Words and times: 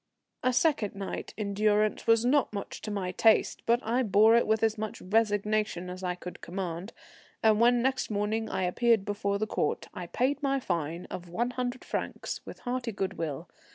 A 0.41 0.51
second 0.51 0.95
night 0.95 1.31
in 1.37 1.53
durance 1.53 2.07
was 2.07 2.25
not 2.25 2.51
much 2.51 2.81
to 2.81 2.89
my 2.89 3.11
taste, 3.11 3.61
but 3.67 3.79
I 3.85 4.01
bore 4.01 4.35
it 4.35 4.47
with 4.47 4.63
as 4.63 4.75
much 4.75 4.99
resignation 4.99 5.91
as 5.91 6.01
I 6.01 6.15
could 6.15 6.41
command; 6.41 6.91
and 7.43 7.59
when 7.61 7.83
next 7.83 8.09
morning 8.09 8.49
I 8.49 8.63
appeared 8.63 9.05
before 9.05 9.37
the 9.37 9.45
Court, 9.45 9.87
I 9.93 10.07
paid 10.07 10.41
my 10.41 10.59
fine 10.59 11.05
of 11.11 11.29
one 11.29 11.51
hundred 11.51 11.85
francs 11.85 12.43
with 12.47 12.61
hearty 12.61 12.91
good 12.91 13.19
will. 13.19 13.47